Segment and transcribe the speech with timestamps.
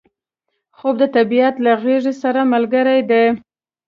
[0.77, 3.25] خوب د طبیعت له غیږې سره ملګری دی